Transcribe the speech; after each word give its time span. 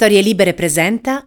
Storie 0.00 0.20
Libere 0.20 0.54
presenta. 0.54 1.24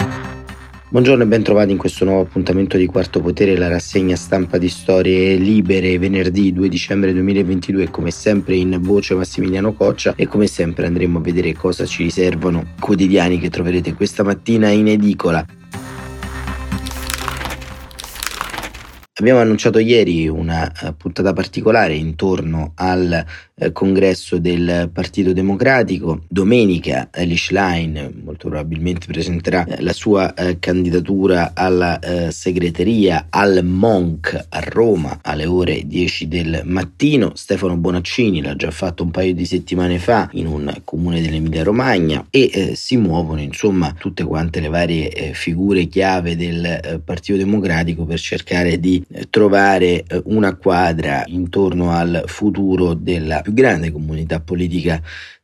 Buongiorno 0.88 1.24
e 1.24 1.26
ben 1.26 1.44
trovati 1.44 1.72
in 1.72 1.78
questo 1.78 2.06
nuovo 2.06 2.22
appuntamento 2.22 2.78
di 2.78 2.86
Quarto 2.86 3.20
Potere, 3.20 3.58
la 3.58 3.68
rassegna 3.68 4.16
stampa 4.16 4.58
di 4.58 4.70
Storie 4.70 5.36
Libere, 5.36 6.00
venerdì 6.00 6.54
2 6.54 6.70
dicembre 6.70 7.12
2022, 7.12 7.90
come 7.90 8.12
sempre 8.12 8.56
in 8.56 8.78
voce 8.80 9.14
Massimiliano 9.14 9.74
Coccia 9.74 10.14
e 10.16 10.26
come 10.26 10.48
sempre 10.48 10.86
andremo 10.86 11.18
a 11.18 11.22
vedere 11.22 11.52
cosa 11.52 11.86
ci 11.86 12.04
riservano 12.04 12.66
quotidiani 12.80 13.40
che 13.40 13.50
troverete 13.50 13.94
questa 13.94 14.24
mattina 14.24 14.70
in 14.70 14.88
edicola. 14.88 15.46
Abbiamo 19.22 19.40
annunciato 19.40 19.78
ieri 19.78 20.28
una 20.28 20.72
eh, 20.72 20.94
puntata 20.94 21.32
particolare 21.32 21.94
intorno 21.94 22.72
al 22.74 23.24
eh, 23.54 23.72
congresso 23.72 24.40
del 24.40 24.90
Partito 24.92 25.32
Democratico. 25.32 26.24
Domenica 26.28 27.10
Elish 27.14 27.52
Line 27.52 28.12
molto 28.24 28.50
probabilmente 28.50 29.06
presenterà 29.06 29.64
eh, 29.66 29.80
la 29.84 29.94
sua 29.94 30.34
candidatura 30.60 31.52
alla 31.54 32.00
segreteria 32.30 33.28
al 33.30 33.64
Monk 33.64 34.48
a 34.50 34.60
Roma 34.60 35.20
alle 35.22 35.46
ore 35.46 35.84
10 35.86 36.28
del 36.28 36.62
mattino. 36.66 37.34
Stefano 37.36 37.78
Bonaccini 37.78 38.42
l'ha 38.42 38.56
già 38.56 38.72
fatto 38.72 39.04
un 39.04 39.12
paio 39.12 39.36
di 39.36 39.46
settimane 39.46 40.00
fa 40.00 40.30
in 40.32 40.48
un 40.48 40.74
comune 40.84 41.22
dell'Emilia 41.22 41.64
Romagna 41.64 42.26
e 42.32 42.74
si 42.76 42.98
muovono 42.98 43.42
insomma 43.42 43.94
tutte 43.98 44.24
quante 44.24 44.60
le 44.62 44.70
varie 44.70 45.34
figure 45.34 45.86
chiave 45.86 46.36
del 46.36 47.02
Partito 47.04 47.38
Democratico 47.38 48.06
per 48.06 48.20
cercare 48.20 48.80
di 48.80 49.04
trovare 49.30 50.06
una 50.26 50.56
quadra 50.56 51.24
intorno 51.28 51.92
al 51.92 52.24
futuro 52.26 52.94
della 52.94 53.42
più 53.42 53.54
grande 53.54 53.92
comunità 53.92 54.40
politica 54.40 55.02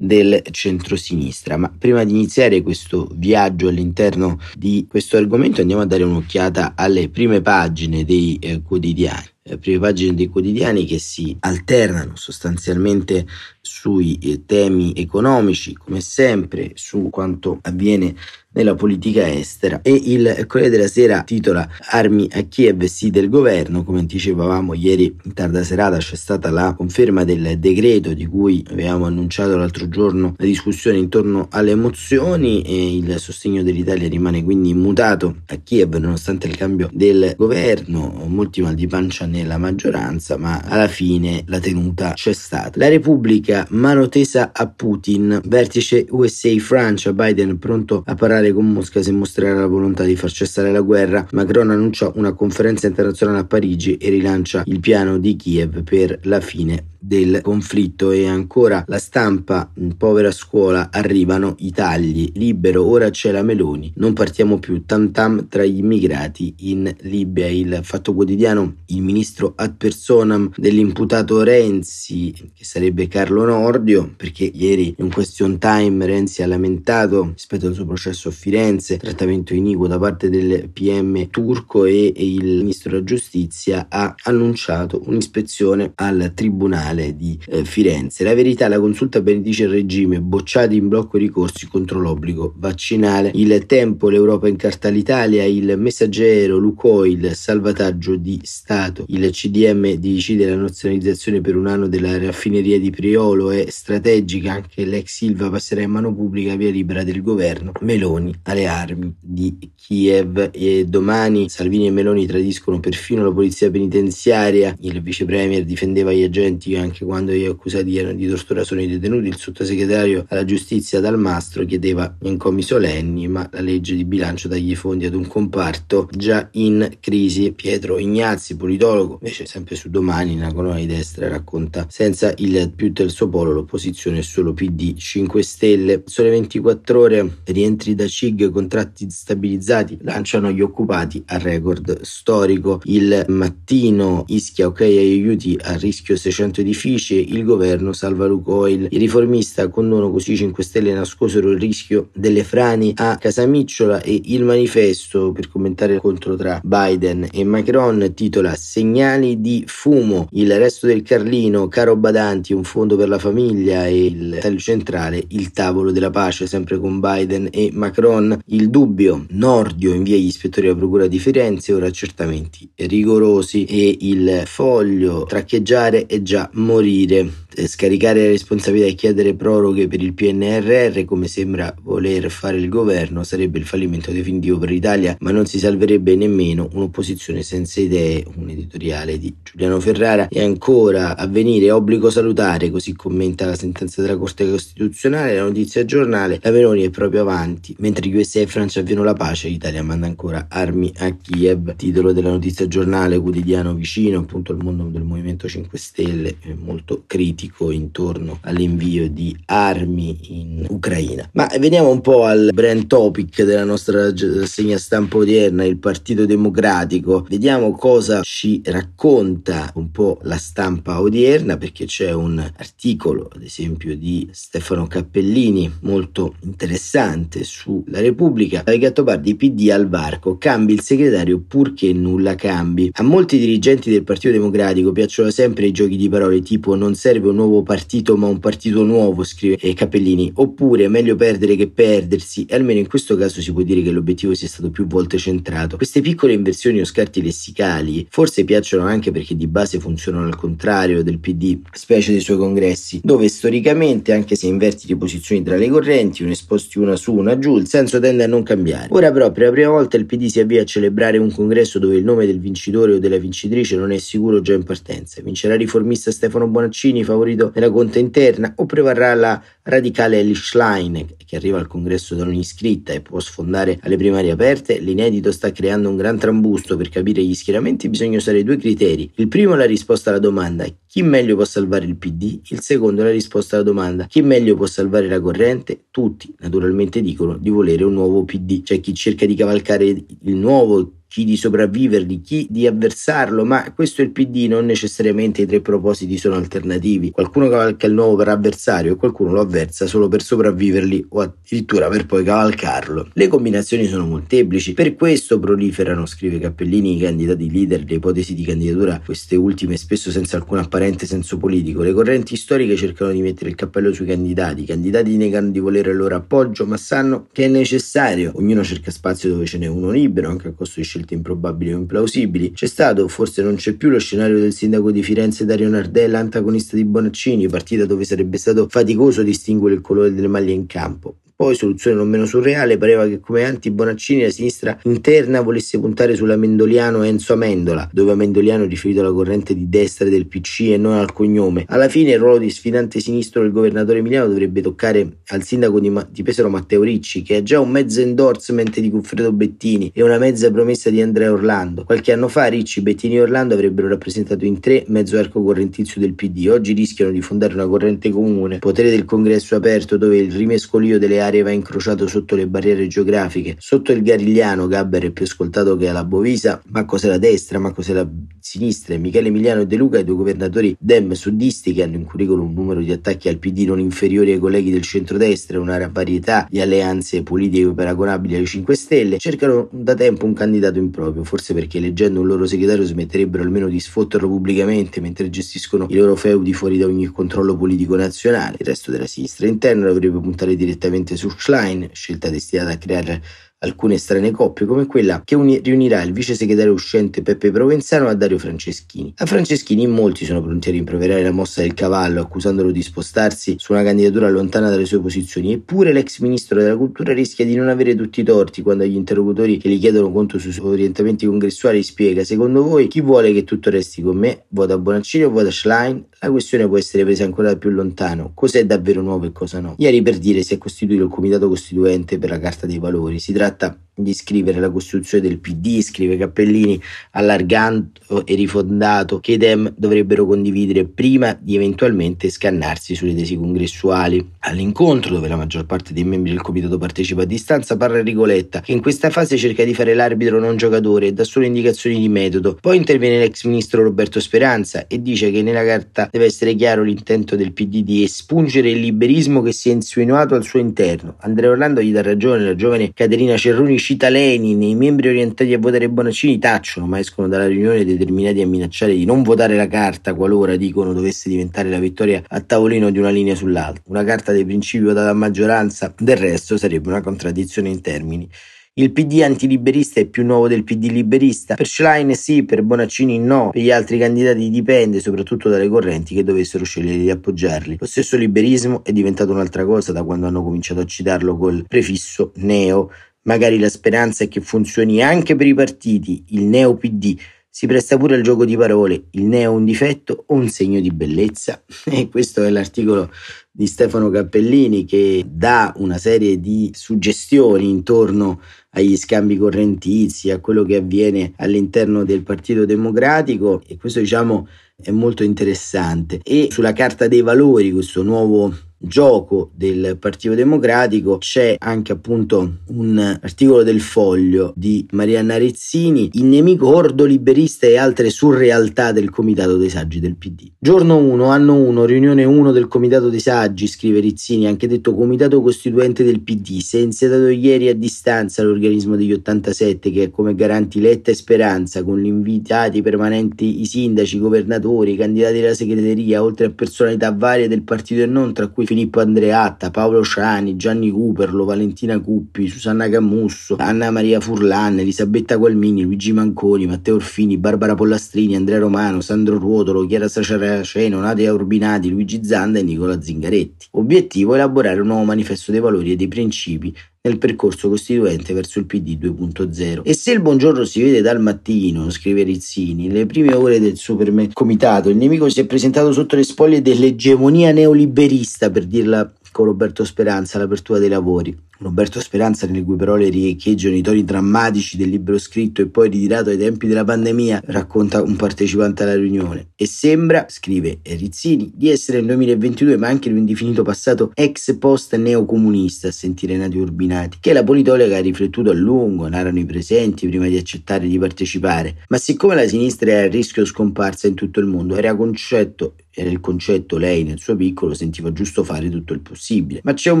del 0.00 0.42
centrosinistra. 0.50 1.58
Ma 1.58 1.70
prima 1.76 2.02
di 2.04 2.12
iniziare 2.12 2.62
questo 2.62 3.08
viaggio 3.14 3.68
all'interno 3.68 4.40
di 4.54 4.86
questo 4.88 5.18
argomento 5.18 5.60
andiamo 5.60 5.82
a 5.82 5.86
dare 5.86 6.04
un'occhiata 6.04 6.72
alle 6.74 7.10
prime 7.10 7.42
pagine 7.42 8.04
dei 8.04 8.38
eh, 8.40 8.62
quotidiani. 8.62 9.26
Le 9.42 9.58
prime 9.58 9.78
pagine 9.78 10.14
dei 10.14 10.28
quotidiani 10.28 10.86
che 10.86 10.98
si 10.98 11.36
alternano 11.40 12.12
sostanzialmente 12.14 13.26
sui 13.60 14.18
eh, 14.18 14.44
temi 14.46 14.94
economici, 14.96 15.74
come 15.74 16.00
sempre, 16.00 16.72
su 16.74 17.08
quanto 17.10 17.58
avviene 17.62 18.14
nella 18.52 18.74
politica 18.74 19.28
estera. 19.28 19.80
E 19.82 19.92
il 19.92 20.44
Corriere 20.46 20.76
della 20.76 20.88
Sera 20.88 21.22
titola 21.22 21.68
Armi 21.90 22.28
a 22.32 22.42
Kiev 22.42 22.84
sì 22.84 23.10
del 23.10 23.28
governo, 23.28 23.84
come 23.84 24.00
anticipavamo 24.00 24.74
ieri 24.74 25.16
in 25.24 25.34
tarda 25.34 25.62
serata 25.62 25.98
c'è 25.98 26.16
stata 26.16 26.50
la 26.50 26.74
conferma 26.76 27.24
del 27.24 27.58
decreto 27.58 28.12
di 28.12 28.26
cui 28.26 28.64
avevamo 28.70 29.06
annunciato 29.06 29.56
l'altro 29.56 29.88
giorno 29.88 30.34
la 30.36 30.44
discussione 30.44 30.98
intorno 30.98 31.46
alle 31.50 31.74
mozioni 31.74 32.62
e 32.62 32.96
il 32.96 33.18
sostegno 33.18 33.62
dell'Italia 33.62 34.08
rimane 34.08 34.42
quindi 34.42 34.70
immutato 34.70 35.36
a 35.46 35.56
Kiev 35.56 35.94
nonostante 35.96 36.46
il 36.46 36.56
cambio 36.56 36.88
del 36.92 37.34
governo, 37.36 38.24
molti 38.26 38.62
mal 38.62 38.74
di 38.74 38.86
pancia 38.86 39.26
nella 39.26 39.58
maggioranza 39.58 40.36
ma 40.36 40.60
alla 40.64 40.88
fine 40.88 41.44
la 41.46 41.60
tenuta 41.60 42.12
c'è 42.14 42.32
stata. 42.32 42.72
La 42.74 42.88
Repubblica 42.88 43.66
mano 43.70 44.08
tesa 44.08 44.50
a 44.52 44.66
Putin, 44.66 45.40
vertice 45.44 46.06
USA-Francia, 46.08 47.12
Biden 47.12 47.58
pronto 47.58 48.02
a 48.04 48.14
parlare 48.14 48.39
parlare 48.40 48.52
con 48.52 48.72
Mosca 48.72 49.02
se 49.02 49.12
mostrerà 49.12 49.60
la 49.60 49.66
volontà 49.66 50.04
di 50.04 50.16
far 50.16 50.30
cessare 50.30 50.72
la 50.72 50.80
guerra. 50.80 51.26
Macron 51.32 51.70
annuncia 51.70 52.10
una 52.14 52.32
conferenza 52.32 52.86
internazionale 52.86 53.40
a 53.40 53.44
Parigi 53.44 53.96
e 53.96 54.08
rilancia 54.08 54.62
il 54.66 54.80
piano 54.80 55.18
di 55.18 55.36
Kiev 55.36 55.82
per 55.82 56.18
la 56.22 56.40
fine 56.40 56.89
del 57.00 57.40
conflitto 57.42 58.10
e 58.10 58.28
ancora 58.28 58.84
la 58.86 58.98
stampa 58.98 59.72
povera 59.96 60.30
scuola 60.30 60.90
arrivano 60.92 61.54
i 61.58 61.72
tagli. 61.72 62.30
Libero 62.34 62.86
ora 62.86 63.10
c'è 63.10 63.30
la 63.30 63.42
Meloni 63.42 63.92
non 63.96 64.12
partiamo 64.12 64.58
più 64.58 64.84
tam 64.84 65.10
tam 65.10 65.48
tra 65.48 65.64
gli 65.64 65.78
immigrati 65.78 66.54
in 66.58 66.94
Libia. 67.00 67.48
Il 67.48 67.80
fatto 67.82 68.14
quotidiano 68.14 68.76
il 68.86 69.02
ministro 69.02 69.52
ad 69.56 69.74
personam 69.76 70.50
dell'imputato 70.56 71.42
Renzi 71.42 72.32
che 72.32 72.64
sarebbe 72.64 73.08
Carlo 73.08 73.44
Nordio 73.44 74.12
perché 74.16 74.44
ieri 74.44 74.94
in 74.98 75.10
question 75.10 75.58
time 75.58 76.04
Renzi 76.06 76.42
ha 76.42 76.46
lamentato 76.46 77.30
rispetto 77.34 77.66
al 77.66 77.74
suo 77.74 77.86
processo 77.86 78.28
a 78.28 78.32
Firenze 78.32 78.96
trattamento 78.96 79.54
iniquo 79.54 79.86
da 79.86 79.98
parte 79.98 80.28
del 80.28 80.68
PM 80.68 81.28
turco 81.30 81.84
e 81.84 82.12
il 82.16 82.58
ministro 82.58 82.90
della 82.90 83.04
giustizia 83.04 83.86
ha 83.88 84.14
annunciato 84.24 85.02
un'ispezione 85.06 85.92
al 85.94 86.32
tribunale 86.34 86.89
Tribunale 86.90 87.16
di 87.16 87.38
eh, 87.48 87.64
Firenze. 87.64 88.24
La 88.24 88.34
verità, 88.34 88.68
la 88.68 88.80
consulta 88.80 89.20
benedice 89.20 89.64
il 89.64 89.70
regime, 89.70 90.20
bocciati 90.20 90.76
in 90.76 90.88
blocco 90.88 91.16
i 91.16 91.20
ricorsi 91.20 91.66
contro 91.68 92.00
l'obbligo 92.00 92.54
vaccinale. 92.56 93.30
Il 93.34 93.66
tempo, 93.66 94.08
l'Europa 94.08 94.48
incarta 94.48 94.88
l'Italia, 94.88 95.44
il 95.44 95.74
messaggero, 95.78 96.58
Lucoil, 96.58 97.34
salvataggio 97.34 98.16
di 98.16 98.40
Stato. 98.42 99.04
Il 99.08 99.28
CDM 99.30 99.94
decide 99.94 100.48
la 100.48 100.56
nazionalizzazione 100.56 101.40
per 101.40 101.56
un 101.56 101.66
anno 101.66 101.86
della 101.86 102.18
raffineria 102.18 102.78
di 102.78 102.90
Priolo, 102.90 103.50
è 103.50 103.66
strategica, 103.68 104.52
anche 104.52 104.84
l'ex 104.84 105.18
Silva 105.20 105.50
passerà 105.50 105.82
in 105.82 105.90
mano 105.90 106.14
pubblica 106.14 106.56
via 106.56 106.70
libera 106.70 107.04
del 107.04 107.22
governo. 107.22 107.72
Meloni 107.80 108.34
alle 108.44 108.66
armi 108.66 109.14
di 109.20 109.56
Kiev 109.74 110.50
e 110.52 110.86
domani 110.86 111.48
Salvini 111.48 111.86
e 111.86 111.90
Meloni 111.90 112.26
tradiscono 112.26 112.80
perfino 112.80 113.24
la 113.24 113.32
polizia 113.32 113.70
penitenziaria. 113.70 114.74
Il 114.80 115.02
vice 115.02 115.24
premier 115.24 115.64
difendeva 115.64 116.12
gli 116.12 116.22
agenti 116.22 116.76
anche 116.80 117.04
quando 117.04 117.32
gli 117.32 117.44
accusati 117.44 117.96
erano 117.96 118.14
di 118.14 118.28
tortura 118.28 118.64
sono 118.64 118.80
i 118.80 118.88
detenuti, 118.88 119.28
il 119.28 119.36
sottosegretario 119.36 120.24
alla 120.28 120.44
giustizia 120.44 121.00
Dalmastro 121.00 121.64
chiedeva 121.64 122.16
incomi 122.22 122.62
solenni, 122.62 123.28
ma 123.28 123.48
la 123.52 123.60
legge 123.60 123.94
di 123.94 124.04
bilancio 124.04 124.48
taglia 124.48 124.72
i 124.72 124.76
fondi 124.76 125.06
ad 125.06 125.14
un 125.14 125.26
comparto 125.26 126.08
già 126.12 126.48
in 126.52 126.96
crisi. 127.00 127.52
Pietro 127.52 127.98
Ignazzi, 127.98 128.56
politologo, 128.56 129.18
invece 129.20 129.46
sempre 129.46 129.76
su 129.76 129.90
domani, 129.90 130.34
una 130.34 130.52
colonna 130.52 130.76
di 130.76 130.86
destra, 130.86 131.28
racconta 131.28 131.86
senza 131.88 132.32
il 132.38 132.72
più 132.74 132.90
del 132.90 133.10
suo 133.10 133.28
polo 133.28 133.52
l'opposizione 133.52 134.18
è 134.18 134.22
solo 134.22 134.52
PD 134.52 134.96
5 134.96 135.42
Stelle. 135.42 136.02
Sole 136.06 136.30
24 136.30 137.00
ore, 137.00 137.38
rientri 137.44 137.94
da 137.94 138.06
CIG, 138.06 138.50
contratti 138.50 139.08
stabilizzati, 139.10 139.98
lanciano 140.02 140.50
gli 140.50 140.60
occupati 140.60 141.22
a 141.26 141.38
record 141.38 142.00
storico. 142.02 142.80
Il 142.84 143.24
mattino, 143.28 144.24
Ischia 144.28 144.66
ok 144.66 144.80
ai 144.80 144.98
aiuti 144.98 145.58
a 145.60 145.74
rischio 145.76 146.16
600 146.16 146.62
di 146.62 146.69
edifici, 146.70 147.32
il 147.34 147.44
governo 147.44 147.92
salva 147.92 148.26
Lucoil. 148.26 148.86
Il 148.90 148.98
riformista 148.98 149.68
condono 149.68 150.10
così 150.10 150.36
5 150.36 150.62
Stelle 150.62 150.92
nascosero 150.92 151.50
il 151.50 151.58
rischio 151.58 152.08
delle 152.14 152.44
frani 152.44 152.92
a 152.96 153.16
Casamicciola 153.16 154.00
e 154.00 154.20
il 154.26 154.44
manifesto 154.44 155.32
per 155.32 155.48
commentare 155.48 155.94
il 155.94 156.00
contro 156.00 156.36
tra 156.36 156.60
Biden 156.62 157.28
e 157.30 157.44
Macron 157.44 158.12
titola 158.14 158.54
Segnali 158.54 159.40
di 159.40 159.64
fumo. 159.66 160.28
Il 160.32 160.56
resto 160.56 160.86
del 160.86 161.02
Carlino, 161.02 161.68
caro 161.68 161.96
Badanti, 161.96 162.52
un 162.52 162.64
fondo 162.64 162.96
per 162.96 163.08
la 163.08 163.18
famiglia 163.18 163.86
e 163.86 164.04
il 164.06 164.38
taglio 164.40 164.58
centrale, 164.58 165.22
il 165.28 165.50
tavolo 165.50 165.90
della 165.90 166.10
pace, 166.10 166.46
sempre 166.46 166.78
con 166.78 167.00
Biden 167.00 167.48
e 167.50 167.70
Macron. 167.72 168.38
Il 168.46 168.70
dubbio, 168.70 169.26
Nordio 169.30 169.92
invia 169.92 170.16
gli 170.16 170.26
ispettori 170.26 170.68
alla 170.68 170.76
procura 170.76 171.06
di 171.06 171.18
Firenze, 171.18 171.72
ora 171.72 171.86
accertamenti 171.86 172.68
rigorosi 172.76 173.64
e 173.64 173.96
il 174.00 174.42
foglio 174.46 175.24
traccheggiare 175.24 176.06
è 176.06 176.22
già 176.22 176.48
morire 176.60 177.28
eh, 177.54 177.66
scaricare 177.66 178.22
la 178.22 178.30
responsabilità 178.30 178.86
e 178.88 178.94
chiedere 178.94 179.34
proroghe 179.34 179.88
per 179.88 180.00
il 180.00 180.14
PNRR, 180.14 181.04
come 181.04 181.26
sembra 181.26 181.74
voler 181.82 182.30
fare 182.30 182.58
il 182.58 182.68
governo, 182.68 183.24
sarebbe 183.24 183.58
il 183.58 183.64
fallimento 183.64 184.12
definitivo 184.12 184.58
per 184.58 184.70
l'Italia, 184.70 185.16
ma 185.20 185.32
non 185.32 185.46
si 185.46 185.58
salverebbe 185.58 186.14
nemmeno 186.14 186.68
un'opposizione 186.72 187.42
senza 187.42 187.80
idee, 187.80 188.24
un 188.36 188.48
editoriale 188.48 189.18
di 189.18 189.34
Giuliano 189.42 189.80
Ferrara. 189.80 190.28
E 190.28 190.42
ancora 190.42 191.16
a 191.16 191.26
venire 191.26 191.70
obbligo 191.70 192.08
salutare, 192.08 192.70
così 192.70 192.94
commenta 192.94 193.46
la 193.46 193.56
sentenza 193.56 194.00
della 194.00 194.16
Corte 194.16 194.48
Costituzionale, 194.48 195.34
la 195.34 195.42
notizia 195.42 195.84
giornale, 195.84 196.38
la 196.40 196.50
Meloni 196.50 196.82
è 196.82 196.90
proprio 196.90 197.22
avanti, 197.22 197.74
mentre 197.78 198.08
USA 198.14 198.40
e 198.40 198.46
Francia 198.46 198.80
avviano 198.80 199.02
la 199.02 199.14
pace, 199.14 199.48
l'Italia 199.48 199.82
manda 199.82 200.06
ancora 200.06 200.46
armi 200.48 200.92
a 200.98 201.10
Kiev. 201.16 201.74
Titolo 201.76 202.12
della 202.12 202.30
notizia 202.30 202.68
giornale 202.68 203.18
quotidiano 203.18 203.74
vicino 203.74 204.20
appunto 204.20 204.52
al 204.52 204.62
mondo 204.62 204.84
del 204.84 205.02
Movimento 205.02 205.48
5 205.48 205.78
Stelle, 205.78 206.36
molto 206.54 207.04
critico 207.06 207.70
intorno 207.70 208.38
all'invio 208.42 209.08
di 209.08 209.36
armi 209.46 210.18
in 210.28 210.66
Ucraina. 210.68 211.28
Ma 211.32 211.48
veniamo 211.58 211.90
un 211.90 212.00
po' 212.00 212.24
al 212.24 212.50
brand 212.52 212.86
topic 212.86 213.42
della 213.42 213.64
nostra 213.64 214.12
segna 214.46 214.78
stampa 214.78 215.18
odierna, 215.18 215.64
il 215.64 215.78
Partito 215.78 216.26
Democratico. 216.26 217.26
Vediamo 217.28 217.72
cosa 217.72 218.22
ci 218.22 218.60
racconta 218.64 219.70
un 219.74 219.90
po' 219.90 220.18
la 220.22 220.36
stampa 220.36 221.00
odierna 221.00 221.56
perché 221.56 221.84
c'è 221.84 222.12
un 222.12 222.38
articolo 222.38 223.30
ad 223.34 223.42
esempio 223.42 223.96
di 223.96 224.28
Stefano 224.32 224.86
Cappellini 224.86 225.70
molto 225.80 226.34
interessante 226.42 227.44
sulla 227.44 228.00
Repubblica. 228.00 228.62
Gattopardi 228.62 229.34
PD 229.34 229.70
al 229.70 229.88
varco, 229.88 230.38
cambi 230.38 230.72
il 230.72 230.80
segretario 230.80 231.42
purché 231.46 231.92
nulla 231.92 232.34
cambi. 232.34 232.90
A 232.94 233.02
molti 233.02 233.38
dirigenti 233.38 233.90
del 233.90 234.04
Partito 234.04 234.32
Democratico 234.32 234.92
piacciono 234.92 235.30
sempre 235.30 235.66
i 235.66 235.72
giochi 235.72 235.96
di 235.96 236.08
parole 236.08 236.39
parole 236.40 236.42
tipo 236.42 236.74
non 236.74 236.94
serve 236.94 237.28
un 237.28 237.36
nuovo 237.36 237.62
partito 237.62 238.16
ma 238.16 238.26
un 238.26 238.38
partito 238.38 238.82
nuovo, 238.82 239.22
scrive 239.24 239.56
Capellini, 239.74 240.30
oppure 240.34 240.88
meglio 240.88 241.14
perdere 241.14 241.56
che 241.56 241.68
perdersi, 241.68 242.46
e 242.48 242.54
almeno 242.54 242.80
in 242.80 242.88
questo 242.88 243.16
caso 243.16 243.40
si 243.40 243.52
può 243.52 243.62
dire 243.62 243.82
che 243.82 243.90
l'obiettivo 243.90 244.34
sia 244.34 244.48
stato 244.48 244.70
più 244.70 244.86
volte 244.86 245.18
centrato. 245.18 245.76
Queste 245.76 246.00
piccole 246.00 246.32
inversioni 246.32 246.80
o 246.80 246.84
scarti 246.84 247.22
lessicali 247.22 248.06
forse 248.10 248.44
piacciono 248.44 248.84
anche 248.84 249.10
perché 249.10 249.36
di 249.36 249.46
base 249.46 249.78
funzionano 249.78 250.26
al 250.26 250.36
contrario 250.36 251.02
del 251.02 251.18
PD, 251.18 251.60
specie 251.72 252.12
dei 252.12 252.20
suoi 252.20 252.36
congressi, 252.36 253.00
dove 253.02 253.28
storicamente, 253.28 254.12
anche 254.12 254.34
se 254.34 254.46
inverti 254.46 254.88
le 254.88 254.96
posizioni 254.96 255.42
tra 255.42 255.56
le 255.56 255.68
correnti, 255.68 256.22
un 256.22 256.30
esposti 256.30 256.78
una 256.78 256.96
su, 256.96 257.14
una 257.14 257.38
giù, 257.38 257.56
il 257.56 257.68
senso 257.68 258.00
tende 258.00 258.24
a 258.24 258.26
non 258.26 258.42
cambiare. 258.42 258.88
Ora 258.90 259.12
però 259.12 259.30
per 259.30 259.44
la 259.44 259.50
prima 259.50 259.70
volta 259.70 259.96
il 259.96 260.06
PD 260.06 260.26
si 260.26 260.40
avvia 260.40 260.62
a 260.62 260.64
celebrare 260.64 261.18
un 261.18 261.32
congresso 261.32 261.78
dove 261.78 261.96
il 261.96 262.04
nome 262.04 262.26
del 262.26 262.40
vincitore 262.40 262.94
o 262.94 262.98
della 262.98 263.18
vincitrice 263.18 263.76
non 263.76 263.92
è 263.92 263.98
sicuro 263.98 264.40
già 264.40 264.54
in 264.54 264.64
partenza. 264.64 265.20
Vincerà 265.22 265.56
riformista 265.56 266.10
Stefano 266.20 266.46
Bonaccini, 266.48 267.02
favorito 267.02 267.50
nella 267.54 267.70
conta 267.70 267.98
interna, 267.98 268.52
o 268.56 268.66
prevarrà 268.66 269.14
la 269.14 269.42
radicale 269.70 270.18
Ellie 270.18 270.34
Schlein, 270.34 271.06
che 271.24 271.36
arriva 271.36 271.58
al 271.58 271.66
congresso 271.66 272.14
da 272.14 272.24
un'iscritta 272.24 272.92
e 272.92 273.00
può 273.00 273.20
sfondare 273.20 273.78
alle 273.82 273.96
primarie 273.96 274.32
aperte, 274.32 274.78
l'inedito 274.78 275.32
sta 275.32 275.50
creando 275.52 275.88
un 275.88 275.96
gran 275.96 276.18
trambusto 276.18 276.76
per 276.76 276.88
capire 276.88 277.22
gli 277.22 277.34
schieramenti 277.34 277.88
bisogna 277.88 278.18
usare 278.18 278.42
due 278.42 278.56
criteri. 278.56 279.10
Il 279.14 279.28
primo 279.28 279.54
è 279.54 279.56
la 279.56 279.64
risposta 279.64 280.10
alla 280.10 280.18
domanda 280.18 280.66
chi 280.92 281.02
meglio 281.02 281.36
può 281.36 281.44
salvare 281.44 281.86
il 281.86 281.96
PD? 281.96 282.40
Il 282.48 282.60
secondo 282.60 283.02
è 283.02 283.04
la 283.04 283.12
risposta 283.12 283.54
alla 283.54 283.64
domanda 283.64 284.06
chi 284.06 284.22
meglio 284.22 284.56
può 284.56 284.66
salvare 284.66 285.06
la 285.06 285.20
corrente? 285.20 285.84
Tutti 285.90 286.34
naturalmente 286.40 287.00
dicono 287.00 287.36
di 287.36 287.48
volere 287.48 287.84
un 287.84 287.92
nuovo 287.92 288.24
PD. 288.24 288.62
C'è 288.62 288.80
chi 288.80 288.92
cerca 288.92 289.24
di 289.24 289.36
cavalcare 289.36 289.84
il 289.84 290.34
nuovo 290.34 290.94
chi 291.10 291.24
di 291.24 291.36
sopravviverli, 291.36 292.20
chi 292.20 292.46
di 292.48 292.68
avversarlo, 292.68 293.44
ma 293.44 293.72
questo 293.72 294.00
è 294.00 294.04
il 294.04 294.12
PD, 294.12 294.46
non 294.48 294.64
necessariamente 294.64 295.42
i 295.42 295.46
tre 295.46 295.60
propositi 295.60 296.16
sono 296.16 296.36
alternativi. 296.36 297.10
Qualcuno 297.10 297.48
cavalca 297.48 297.88
il 297.88 297.94
nuovo 297.94 298.14
per 298.14 298.28
avversario 298.28 298.92
e 298.92 298.96
qualcuno 298.96 299.32
lo 299.32 299.40
avversa 299.40 299.58
solo 299.68 300.08
per 300.08 300.22
sopravviverli 300.22 301.06
o 301.10 301.20
addirittura 301.20 301.88
per 301.88 302.06
poi 302.06 302.24
cavalcarlo. 302.24 303.08
Le 303.12 303.28
combinazioni 303.28 303.86
sono 303.86 304.06
molteplici, 304.06 304.72
per 304.72 304.94
questo 304.94 305.38
proliferano, 305.38 306.06
scrive 306.06 306.38
Cappellini, 306.38 306.96
i 306.96 307.00
candidati 307.00 307.50
leader, 307.50 307.84
le 307.86 307.96
ipotesi 307.96 308.34
di 308.34 308.44
candidatura, 308.44 309.00
queste 309.04 309.36
ultime 309.36 309.76
spesso 309.76 310.10
senza 310.10 310.36
alcun 310.36 310.58
apparente 310.58 311.06
senso 311.06 311.36
politico. 311.36 311.82
Le 311.82 311.92
correnti 311.92 312.36
storiche 312.36 312.76
cercano 312.76 313.12
di 313.12 313.20
mettere 313.20 313.50
il 313.50 313.56
cappello 313.56 313.92
sui 313.92 314.06
candidati, 314.06 314.62
i 314.62 314.66
candidati 314.66 315.16
negano 315.16 315.50
di 315.50 315.58
volere 315.58 315.90
il 315.90 315.96
loro 315.96 316.16
appoggio, 316.16 316.66
ma 316.66 316.76
sanno 316.76 317.26
che 317.32 317.44
è 317.44 317.48
necessario. 317.48 318.32
Ognuno 318.34 318.62
cerca 318.64 318.90
spazio 318.90 319.30
dove 319.30 319.46
ce 319.46 319.58
n'è 319.58 319.66
uno 319.66 319.90
libero, 319.90 320.28
anche 320.28 320.48
a 320.48 320.52
costo 320.52 320.80
di 320.80 320.86
scelte 320.86 321.14
improbabili 321.14 321.72
o 321.72 321.78
implausibili. 321.78 322.52
C'è 322.52 322.66
stato, 322.66 323.06
forse 323.08 323.42
non 323.42 323.56
c'è 323.56 323.74
più, 323.74 323.88
lo 323.88 323.98
scenario 323.98 324.38
del 324.38 324.52
sindaco 324.52 324.90
di 324.90 325.02
Firenze 325.02 325.44
Dario 325.44 325.68
Nardella, 325.68 326.18
antagonista 326.18 326.76
di 326.76 326.84
Bonaccini, 326.84 327.48
partita 327.48 327.84
dove 327.86 328.04
sarebbe 328.04 328.38
stato 328.38 328.66
faticoso 328.68 329.22
distinguere 329.40 329.74
il 329.74 329.80
colore 329.80 330.12
delle 330.12 330.28
maglie 330.28 330.52
in 330.52 330.66
campo. 330.66 331.16
Poi, 331.40 331.54
soluzione 331.54 331.96
non 331.96 332.06
meno 332.06 332.26
surreale, 332.26 332.76
pareva 332.76 333.08
che 333.08 333.18
come 333.18 333.44
anti-Bonaccini 333.44 334.24
la 334.24 334.28
sinistra 334.28 334.78
interna 334.82 335.40
volesse 335.40 335.80
puntare 335.80 336.14
sull'amendoliano 336.14 337.02
Enzo 337.02 337.32
Amendola, 337.32 337.88
dove 337.94 338.12
Amendoliano 338.12 338.64
è 338.64 338.68
riferito 338.68 339.00
alla 339.00 339.10
corrente 339.10 339.54
di 339.54 339.70
destra 339.70 340.06
del 340.06 340.26
PC 340.26 340.72
e 340.72 340.76
non 340.76 340.92
al 340.92 341.14
cognome. 341.14 341.64
Alla 341.68 341.88
fine 341.88 342.10
il 342.10 342.18
ruolo 342.18 342.36
di 342.36 342.50
sfidante 342.50 343.00
sinistro 343.00 343.40
del 343.40 343.52
governatore 343.52 344.00
Emiliano 344.00 344.28
dovrebbe 344.28 344.60
toccare 344.60 345.20
al 345.28 345.42
sindaco 345.42 345.80
di, 345.80 345.88
Ma- 345.88 346.06
di 346.10 346.22
Pesaro 346.22 346.50
Matteo 346.50 346.82
Ricci, 346.82 347.22
che 347.22 347.36
ha 347.36 347.42
già 347.42 347.58
un 347.58 347.70
mezzo 347.70 348.02
endorsement 348.02 348.78
di 348.78 348.90
Goffredo 348.90 349.32
Bettini 349.32 349.90
e 349.94 350.02
una 350.02 350.18
mezza 350.18 350.50
promessa 350.50 350.90
di 350.90 351.00
Andrea 351.00 351.32
Orlando. 351.32 351.84
Qualche 351.84 352.12
anno 352.12 352.28
fa 352.28 352.48
Ricci, 352.48 352.82
Bettini 352.82 353.16
e 353.16 353.22
Orlando 353.22 353.54
avrebbero 353.54 353.88
rappresentato 353.88 354.44
in 354.44 354.60
tre 354.60 354.84
mezzo 354.88 355.16
arco 355.16 355.42
correntizio 355.42 356.02
del 356.02 356.12
PD. 356.12 356.48
Oggi 356.50 356.74
rischiano 356.74 357.10
di 357.10 357.22
fondare 357.22 357.54
una 357.54 357.66
corrente 357.66 358.10
comune, 358.10 358.58
potere 358.58 358.90
del 358.90 359.06
congresso 359.06 359.56
aperto 359.56 359.96
dove 359.96 360.18
il 360.18 360.32
rimescolio 360.32 360.98
delle 360.98 361.20
aree 361.20 361.28
aree 361.30 361.42
va 361.42 361.50
incrociato 361.50 362.06
sotto 362.06 362.34
le 362.34 362.46
barriere 362.46 362.86
geografiche. 362.86 363.56
Sotto 363.58 363.92
il 363.92 364.02
Garigliano 364.02 364.66
Gabber 364.66 365.04
è 365.04 365.10
più 365.10 365.24
ascoltato 365.24 365.76
che 365.76 365.88
alla 365.88 366.04
Bovisa, 366.04 366.60
ma 366.68 366.84
cos'è 366.84 367.08
la 367.08 367.18
destra, 367.18 367.58
ma 367.58 367.72
cos'è 367.72 367.92
la 367.92 368.06
sinistra. 368.40 368.96
Michele 368.96 369.28
Emiliano 369.28 369.64
De 369.64 369.76
Luca, 369.76 369.98
i 369.98 370.04
due 370.04 370.16
governatori 370.16 370.76
dem 370.78 371.12
suddisti 371.12 371.72
che 371.72 371.82
hanno 371.82 371.96
in 371.96 372.04
curriculum 372.04 372.48
un 372.48 372.54
numero 372.54 372.80
di 372.80 372.92
attacchi 372.92 373.28
al 373.28 373.38
PD 373.38 373.60
non 373.66 373.78
inferiori 373.80 374.32
ai 374.32 374.38
colleghi 374.38 374.70
del 374.70 374.82
centrodestra 374.82 375.56
e 375.56 375.60
una 375.60 375.88
varietà 375.88 376.46
di 376.50 376.60
alleanze 376.60 377.22
politiche 377.22 377.72
paragonabili 377.72 378.36
alle 378.36 378.46
5 378.46 378.74
Stelle, 378.74 379.18
cercano 379.18 379.68
da 379.70 379.94
tempo 379.94 380.26
un 380.26 380.34
candidato 380.34 380.78
improprio, 380.78 381.24
forse 381.24 381.54
perché 381.54 381.80
leggendo 381.80 382.20
un 382.20 382.26
loro 382.26 382.46
segretario 382.46 382.84
smetterebbero 382.84 383.42
almeno 383.42 383.68
di 383.68 383.80
sfotterlo 383.80 384.28
pubblicamente 384.28 385.00
mentre 385.00 385.30
gestiscono 385.30 385.86
i 385.88 385.94
loro 385.94 386.16
feudi 386.16 386.52
fuori 386.52 386.78
da 386.78 386.86
ogni 386.86 387.06
controllo 387.06 387.56
politico 387.56 387.96
nazionale. 387.96 388.56
Il 388.58 388.66
resto 388.66 388.90
della 388.90 389.06
sinistra 389.06 389.46
interna 389.46 389.86
dovrebbe 389.86 390.20
puntare 390.20 390.56
direttamente 390.56 391.16
su 391.16 391.28
Schlein, 391.30 391.88
scelta 391.92 392.28
destinata 392.28 392.70
a 392.70 392.78
creare 392.78 393.22
alcune 393.62 393.98
strane 393.98 394.30
coppie 394.30 394.64
come 394.64 394.86
quella 394.86 395.20
che 395.22 395.34
uni- 395.34 395.60
riunirà 395.62 396.02
il 396.02 396.12
vice 396.12 396.34
segretario 396.34 396.72
uscente 396.72 397.20
Peppe 397.20 397.50
Provenzano 397.50 398.08
a 398.08 398.14
Dario 398.14 398.38
Franceschini. 398.38 399.12
A 399.18 399.26
Franceschini 399.26 399.82
in 399.82 399.90
molti 399.90 400.24
sono 400.24 400.42
pronti 400.42 400.70
a 400.70 400.72
rimproverare 400.72 401.22
la 401.22 401.30
mossa 401.30 401.60
del 401.60 401.74
cavallo 401.74 402.22
accusandolo 402.22 402.70
di 402.70 402.82
spostarsi 402.82 403.56
su 403.58 403.72
una 403.72 403.82
candidatura 403.82 404.30
lontana 404.30 404.70
dalle 404.70 404.86
sue 404.86 405.00
posizioni 405.00 405.52
eppure 405.52 405.92
l'ex 405.92 406.20
ministro 406.20 406.58
della 406.60 406.76
cultura 406.76 407.12
rischia 407.12 407.44
di 407.44 407.54
non 407.54 407.68
avere 407.68 407.94
tutti 407.94 408.20
i 408.20 408.24
torti 408.24 408.62
quando 408.62 408.84
agli 408.84 408.94
interrogatori 408.94 409.58
che 409.58 409.68
gli 409.68 409.78
chiedono 409.78 410.10
conto 410.10 410.38
sui 410.38 410.52
suoi 410.52 410.72
orientamenti 410.72 411.26
congressuali 411.26 411.82
spiega 411.82 412.24
secondo 412.24 412.62
voi 412.62 412.88
chi 412.88 413.02
vuole 413.02 413.30
che 413.32 413.44
tutto 413.44 413.68
resti 413.68 414.00
con 414.00 414.16
me? 414.16 414.44
Vota 414.48 414.78
Bonaccini 414.78 415.24
o 415.24 415.30
vota 415.30 415.50
Schlein? 415.50 416.02
La 416.20 416.30
questione 416.30 416.66
può 416.66 416.78
essere 416.78 417.04
presa 417.04 417.24
ancora 417.24 417.56
più 417.56 417.70
lontano. 417.70 418.32
Cos'è 418.34 418.64
davvero 418.66 419.00
nuovo 419.00 419.26
e 419.26 419.32
cosa 419.32 419.60
no? 419.60 419.74
Ieri 419.78 420.02
per 420.02 420.18
dire 420.18 420.42
si 420.42 420.54
è 420.54 420.58
costituito 420.58 421.04
il 421.04 421.10
comitato 421.10 421.48
costituente 421.48 422.18
per 422.18 422.30
la 422.30 422.38
Carta 422.38 422.66
dei 422.66 422.78
Valori. 422.78 423.18
Si 423.18 423.32
tratta 423.32 423.49
the 423.58 423.78
di 424.02 424.14
scrivere 424.14 424.60
la 424.60 424.70
Costituzione 424.70 425.26
del 425.26 425.38
PD, 425.38 425.80
scrive 425.80 426.16
Cappellini, 426.16 426.80
allargando 427.12 427.88
e 428.24 428.34
rifondato 428.34 429.20
che 429.20 429.32
i 429.32 429.36
Dem 429.36 429.72
dovrebbero 429.76 430.26
condividere 430.26 430.84
prima 430.84 431.36
di 431.40 431.54
eventualmente 431.54 432.30
scannarsi 432.30 432.94
sulle 432.94 433.14
tesi 433.14 433.36
congressuali. 433.36 434.26
All'incontro, 434.40 435.14
dove 435.14 435.28
la 435.28 435.36
maggior 435.36 435.66
parte 435.66 435.92
dei 435.92 436.04
membri 436.04 436.30
del 436.30 436.40
comitato 436.40 436.78
partecipa 436.78 437.22
a 437.22 437.26
distanza, 437.26 437.76
parla 437.76 438.02
Rigoletta, 438.02 438.60
che 438.60 438.72
in 438.72 438.80
questa 438.80 439.10
fase 439.10 439.36
cerca 439.36 439.64
di 439.64 439.74
fare 439.74 439.94
l'arbitro 439.94 440.38
non 440.38 440.56
giocatore 440.56 441.08
e 441.08 441.12
dà 441.12 441.24
solo 441.24 441.46
indicazioni 441.46 441.98
di 441.98 442.08
metodo. 442.08 442.58
Poi 442.60 442.76
interviene 442.76 443.18
l'ex 443.18 443.44
ministro 443.44 443.82
Roberto 443.82 444.20
Speranza 444.20 444.86
e 444.86 445.00
dice 445.02 445.30
che 445.30 445.42
nella 445.42 445.64
carta 445.64 446.08
deve 446.10 446.26
essere 446.26 446.54
chiaro 446.54 446.82
l'intento 446.82 447.36
del 447.36 447.52
PD 447.52 447.82
di 447.82 448.02
espungere 448.02 448.70
il 448.70 448.80
liberismo 448.80 449.42
che 449.42 449.52
si 449.52 449.70
è 449.70 449.72
insinuato 449.72 450.34
al 450.34 450.44
suo 450.44 450.58
interno. 450.58 451.16
Andrea 451.20 451.50
Orlando 451.50 451.82
gli 451.82 451.92
dà 451.92 452.02
ragione, 452.02 452.44
la 452.44 452.54
giovane 452.54 452.92
Caterina 452.92 453.36
Cerruni 453.36 453.78
cita 453.90 454.08
Lenin, 454.08 454.62
i 454.62 454.76
membri 454.76 455.08
orientati 455.08 455.52
a 455.52 455.58
votare 455.58 455.90
Bonaccini 455.90 456.38
tacciono, 456.38 456.86
ma 456.86 457.00
escono 457.00 457.26
dalla 457.26 457.48
riunione 457.48 457.84
determinati 457.84 458.40
a 458.40 458.46
minacciare 458.46 458.94
di 458.94 459.04
non 459.04 459.24
votare 459.24 459.56
la 459.56 459.66
carta 459.66 460.14
qualora, 460.14 460.54
dicono, 460.54 460.92
dovesse 460.92 461.28
diventare 461.28 461.68
la 461.70 461.80
vittoria 461.80 462.22
a 462.28 462.40
tavolino 462.40 462.90
di 462.90 463.00
una 463.00 463.10
linea 463.10 463.34
sull'altra. 463.34 463.82
Una 463.86 464.04
carta 464.04 464.30
dei 464.30 464.44
principi 464.44 464.84
votata 464.84 465.10
a 465.10 465.14
maggioranza, 465.14 465.92
del 465.98 466.16
resto 466.16 466.56
sarebbe 466.56 466.88
una 466.88 467.00
contraddizione 467.00 467.68
in 467.68 467.80
termini. 467.80 468.28
Il 468.74 468.92
PD 468.92 469.22
antiliberista 469.22 469.98
è 469.98 470.04
più 470.06 470.24
nuovo 470.24 470.46
del 470.46 470.62
PD 470.62 470.92
liberista? 470.92 471.56
Per 471.56 471.66
Schlein 471.66 472.14
sì, 472.14 472.44
per 472.44 472.62
Bonaccini 472.62 473.18
no, 473.18 473.50
per 473.50 473.60
gli 473.60 473.72
altri 473.72 473.98
candidati 473.98 474.48
dipende 474.48 475.00
soprattutto 475.00 475.48
dalle 475.48 475.68
correnti 475.68 476.14
che 476.14 476.22
dovessero 476.22 476.64
scegliere 476.64 476.98
di 476.98 477.10
appoggiarli. 477.10 477.76
Lo 477.80 477.86
stesso 477.86 478.16
liberismo 478.16 478.84
è 478.84 478.92
diventato 478.92 479.32
un'altra 479.32 479.64
cosa 479.64 479.90
da 479.90 480.04
quando 480.04 480.28
hanno 480.28 480.44
cominciato 480.44 480.78
a 480.78 480.84
citarlo 480.84 481.36
col 481.36 481.64
prefisso 481.66 482.30
neo. 482.36 482.92
Magari 483.30 483.60
la 483.60 483.68
speranza 483.68 484.24
è 484.24 484.28
che 484.28 484.40
funzioni 484.40 485.00
anche 485.04 485.36
per 485.36 485.46
i 485.46 485.54
partiti, 485.54 486.24
il 486.30 486.42
neo 486.42 486.74
PD. 486.74 487.16
Si 487.48 487.68
presta 487.68 487.96
pure 487.96 488.16
al 488.16 488.22
gioco 488.22 488.44
di 488.44 488.56
parole, 488.56 489.04
il 489.12 489.22
neo 489.22 489.52
un 489.52 489.64
difetto 489.64 490.24
o 490.26 490.34
un 490.34 490.48
segno 490.48 490.80
di 490.80 490.90
bellezza? 490.90 491.62
E 491.86 492.08
questo 492.08 492.42
è 492.42 492.50
l'articolo 492.50 493.08
di 493.48 493.68
Stefano 493.68 494.10
Cappellini 494.10 494.84
che 494.84 495.24
dà 495.28 495.72
una 495.76 495.96
serie 495.96 496.40
di 496.40 496.72
suggestioni 496.74 497.70
intorno 497.70 498.40
agli 498.70 498.96
scambi 498.96 499.36
correntizi, 499.36 500.32
a 500.32 500.40
quello 500.40 500.64
che 500.64 500.74
avviene 500.74 501.32
all'interno 501.36 502.02
del 502.04 502.24
Partito 502.24 502.64
Democratico 502.64 503.62
e 503.64 503.76
questo 503.76 504.00
diciamo 504.00 504.48
è 504.74 504.90
molto 504.90 505.22
interessante. 505.22 506.18
E 506.24 506.48
sulla 506.50 506.72
Carta 506.72 507.06
dei 507.06 507.20
Valori, 507.20 507.70
questo 507.70 508.02
nuovo 508.02 508.69
gioco 508.82 509.50
del 509.54 509.98
Partito 509.98 510.34
Democratico 510.34 511.18
c'è 511.18 511.56
anche 511.58 511.92
appunto 511.92 512.60
un 512.68 513.18
articolo 513.20 513.62
del 513.62 513.80
Foglio 513.80 514.54
di 514.56 514.86
Marianna 514.92 515.36
Rezzini, 515.36 516.08
il 516.14 516.24
nemico 516.24 516.74
ordo 516.74 517.04
liberista 517.04 517.66
e 517.66 517.76
altre 517.76 518.08
surrealtà 518.08 518.92
del 518.92 519.10
Comitato 519.10 519.56
dei 519.58 519.68
Saggi 519.68 520.00
del 520.00 520.16
PD. 520.16 520.52
Giorno 520.58 520.96
1, 520.96 521.24
anno 521.26 521.54
1, 521.54 521.84
riunione 521.84 522.24
1 522.24 522.52
del 522.52 522.68
Comitato 522.68 523.10
dei 523.10 523.20
Saggi, 523.20 523.66
scrive 523.66 524.00
Rizzini, 524.00 524.46
anche 524.46 524.66
detto 524.66 524.94
Comitato 524.94 525.42
Costituente 525.42 526.02
del 526.02 526.20
PD, 526.20 526.58
si 526.60 526.78
è 526.78 526.80
insediato 526.80 527.28
ieri 527.28 527.68
a 527.68 527.74
distanza 527.74 528.42
l'organismo 528.42 528.96
degli 528.96 529.12
87 529.12 529.90
che 529.90 530.04
è 530.04 530.10
come 530.10 530.34
garanti 530.34 530.80
Letta 530.80 531.10
e 531.10 531.14
Speranza, 531.14 531.84
con 531.84 531.98
gli 531.98 532.06
invitati 532.06 532.80
permanenti 532.80 533.60
i 533.60 533.66
sindaci, 533.66 534.16
i 534.16 534.20
governatori, 534.20 534.92
i 534.92 534.96
candidati 534.96 535.40
della 535.40 535.54
segreteria, 535.54 536.22
oltre 536.22 536.46
a 536.46 536.50
personalità 536.50 537.12
varie 537.12 537.48
del 537.48 537.62
partito 537.62 538.02
e 538.02 538.06
non, 538.06 538.32
tra 538.32 538.48
cui 538.48 538.66
Filippo 538.70 539.00
Andreatta, 539.00 539.72
Paolo 539.72 540.04
Ciani, 540.04 540.54
Gianni 540.54 540.92
Cuperlo, 540.92 541.44
Valentina 541.44 541.98
Cuppi, 541.98 542.46
Susanna 542.46 542.88
Cammusso, 542.88 543.56
Anna 543.58 543.90
Maria 543.90 544.20
Furlan, 544.20 544.78
Elisabetta 544.78 545.34
Gualmini, 545.34 545.82
Luigi 545.82 546.12
Manconi, 546.12 546.68
Matteo 546.68 546.94
Orfini, 546.94 547.36
Barbara 547.36 547.74
Pollastrini, 547.74 548.36
Andrea 548.36 548.60
Romano, 548.60 549.00
Sandro 549.00 549.38
Ruotolo, 549.38 549.84
Chiara 549.86 550.06
Saceraceno, 550.06 551.00
Nadia 551.00 551.34
Urbinati, 551.34 551.90
Luigi 551.90 552.22
Zanda 552.22 552.60
e 552.60 552.62
Nicola 552.62 553.02
Zingaretti. 553.02 553.66
Obiettivo 553.72 554.36
elaborare 554.36 554.80
un 554.80 554.86
nuovo 554.86 555.02
manifesto 555.02 555.50
dei 555.50 555.60
valori 555.60 555.90
e 555.90 555.96
dei 555.96 556.06
principi 556.06 556.72
nel 557.02 557.16
percorso 557.16 557.70
costituente 557.70 558.34
verso 558.34 558.58
il 558.58 558.66
PD 558.66 558.98
2.0. 559.02 559.82
E 559.84 559.94
se 559.94 560.12
il 560.12 560.20
buongiorno 560.20 560.64
si 560.64 560.82
vede 560.82 561.00
dal 561.00 561.20
mattino, 561.20 561.88
scrive 561.88 562.24
Rizzini, 562.24 562.88
nelle 562.88 563.06
prime 563.06 563.32
ore 563.34 563.58
del 563.58 563.78
super 563.78 564.12
comitato 564.34 564.90
il 564.90 564.96
nemico 564.96 565.30
si 565.30 565.40
è 565.40 565.46
presentato 565.46 565.92
sotto 565.92 566.16
le 566.16 566.24
spoglie 566.24 566.60
dell'egemonia 566.60 567.52
neoliberista, 567.52 568.50
per 568.50 568.66
dirla 568.66 569.10
con 569.32 569.46
Roberto 569.46 569.82
Speranza, 569.84 570.36
all'apertura 570.36 570.78
dei 570.78 570.90
lavori. 570.90 571.48
Roberto 571.60 572.00
Speranza, 572.00 572.46
nelle 572.46 572.62
cui 572.62 572.76
parole 572.76 573.10
riecheggiano 573.10 573.76
i 573.76 573.82
toni 573.82 574.02
drammatici 574.02 574.78
del 574.78 574.88
libro 574.88 575.18
scritto 575.18 575.60
e 575.60 575.66
poi 575.66 575.90
ritirato 575.90 576.30
ai 576.30 576.38
tempi 576.38 576.66
della 576.66 576.84
pandemia, 576.84 577.42
racconta 577.46 578.02
un 578.02 578.16
partecipante 578.16 578.82
alla 578.82 578.96
riunione. 578.96 579.48
E 579.56 579.66
sembra, 579.66 580.24
scrive 580.28 580.78
Rizzini, 580.82 581.52
di 581.54 581.68
essere 581.68 581.98
nel 581.98 582.06
2022, 582.06 582.78
ma 582.78 582.88
anche 582.88 583.08
in 583.08 583.14
un 583.14 583.20
indefinito 583.20 583.62
passato 583.62 584.10
ex 584.14 584.56
post 584.56 584.96
neocomunista, 584.96 585.88
a 585.88 585.92
sentire 585.92 586.36
Nati 586.36 586.56
Urbinati, 586.56 587.18
che 587.20 587.34
la 587.34 587.44
politologa 587.44 587.98
ha 587.98 588.00
riflettuto 588.00 588.50
a 588.50 588.54
lungo, 588.54 589.06
narrano 589.08 589.38
i 589.38 589.44
presenti 589.44 590.08
prima 590.08 590.28
di 590.28 590.38
accettare 590.38 590.88
di 590.88 590.98
partecipare. 590.98 591.76
Ma 591.88 591.98
siccome 591.98 592.34
la 592.34 592.48
sinistra 592.48 592.90
era 592.90 593.06
a 593.06 593.10
rischio 593.10 593.44
scomparsa 593.44 594.06
in 594.06 594.14
tutto 594.14 594.40
il 594.40 594.46
mondo, 594.46 594.76
era 594.76 594.96
concetto 594.96 595.74
era 595.92 596.08
il 596.08 596.20
concetto 596.20 596.78
lei 596.78 597.02
nel 597.02 597.18
suo 597.18 597.34
piccolo 597.34 597.74
sentiva 597.74 598.12
giusto 598.12 598.44
fare 598.44 598.70
tutto 598.70 598.92
il 598.92 599.00
possibile. 599.00 599.60
Ma 599.64 599.74
c'è 599.74 599.90
un 599.90 600.00